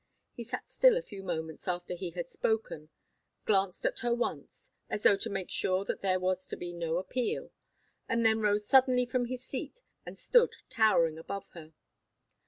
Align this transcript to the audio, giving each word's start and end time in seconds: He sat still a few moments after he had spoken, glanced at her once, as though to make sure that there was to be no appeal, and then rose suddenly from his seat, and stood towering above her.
He 0.33 0.43
sat 0.43 0.67
still 0.67 0.97
a 0.97 1.01
few 1.03 1.21
moments 1.21 1.67
after 1.67 1.93
he 1.93 2.09
had 2.09 2.27
spoken, 2.27 2.89
glanced 3.45 3.85
at 3.85 3.99
her 3.99 4.15
once, 4.15 4.71
as 4.89 5.03
though 5.03 5.15
to 5.17 5.29
make 5.29 5.51
sure 5.51 5.85
that 5.85 6.01
there 6.01 6.19
was 6.19 6.47
to 6.47 6.55
be 6.57 6.73
no 6.73 6.97
appeal, 6.97 7.51
and 8.09 8.25
then 8.25 8.39
rose 8.41 8.65
suddenly 8.65 9.05
from 9.05 9.25
his 9.25 9.43
seat, 9.45 9.81
and 10.03 10.17
stood 10.17 10.55
towering 10.71 11.19
above 11.19 11.49
her. 11.49 11.73